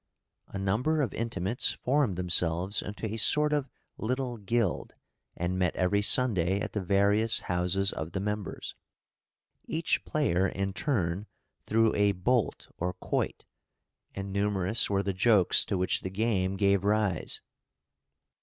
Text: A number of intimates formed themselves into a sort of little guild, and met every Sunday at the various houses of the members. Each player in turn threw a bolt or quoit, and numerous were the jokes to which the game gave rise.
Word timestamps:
A 0.47 0.57
number 0.57 1.03
of 1.03 1.13
intimates 1.13 1.69
formed 1.71 2.15
themselves 2.15 2.81
into 2.81 3.05
a 3.05 3.17
sort 3.17 3.53
of 3.53 3.69
little 3.99 4.39
guild, 4.39 4.95
and 5.37 5.59
met 5.59 5.75
every 5.75 6.01
Sunday 6.01 6.59
at 6.59 6.73
the 6.73 6.81
various 6.81 7.41
houses 7.41 7.93
of 7.93 8.13
the 8.13 8.19
members. 8.19 8.73
Each 9.67 10.03
player 10.03 10.47
in 10.47 10.73
turn 10.73 11.27
threw 11.67 11.93
a 11.93 12.13
bolt 12.13 12.67
or 12.79 12.93
quoit, 12.93 13.45
and 14.15 14.33
numerous 14.33 14.89
were 14.89 15.03
the 15.03 15.13
jokes 15.13 15.65
to 15.65 15.77
which 15.77 16.01
the 16.01 16.09
game 16.09 16.55
gave 16.55 16.83
rise. 16.83 17.43